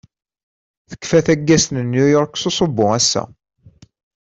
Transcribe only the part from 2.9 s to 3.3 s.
ass-a.